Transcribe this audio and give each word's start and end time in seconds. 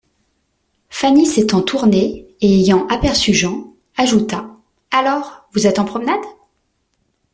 Fanny, 0.89 1.27
s’étant 1.27 1.61
tournée 1.61 2.25
et 2.41 2.51
ayant 2.61 2.87
aperçu 2.87 3.35
Jean, 3.35 3.75
ajouta:— 3.97 4.49
Alors, 4.91 5.47
vous 5.53 5.67
êtes 5.67 5.77
en 5.77 5.85
promenade? 5.85 6.19